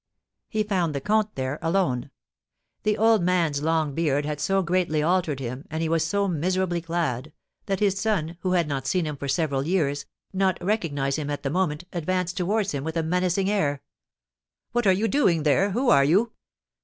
He 0.49 0.63
found 0.63 0.95
the 0.95 0.99
comte 0.99 1.35
there 1.35 1.59
alone. 1.61 2.09
The 2.81 2.97
old 2.97 3.21
man's 3.21 3.61
long 3.61 3.93
beard 3.93 4.25
had 4.25 4.39
so 4.41 4.63
greatly 4.63 5.03
altered 5.03 5.39
him, 5.39 5.67
and 5.69 5.83
he 5.83 5.89
was 5.89 6.03
so 6.03 6.27
miserably 6.27 6.81
clad, 6.81 7.31
that 7.67 7.81
his 7.81 7.99
son, 7.99 8.35
who 8.39 8.53
had 8.53 8.67
not 8.67 8.87
seen 8.87 9.05
him 9.05 9.15
for 9.15 9.27
several 9.27 9.61
years, 9.61 10.07
not 10.33 10.57
recognising 10.59 11.25
him 11.25 11.29
at 11.29 11.43
the 11.43 11.51
moment, 11.51 11.83
advanced 11.93 12.35
towards 12.35 12.71
him 12.71 12.83
with 12.83 12.97
a 12.97 13.03
menacing 13.03 13.47
air. 13.47 13.83
"What 14.71 14.87
are 14.87 14.91
you 14.91 15.07
doing 15.07 15.43
there? 15.43 15.69
Who 15.69 15.91
are 15.91 16.03
you?" 16.03 16.31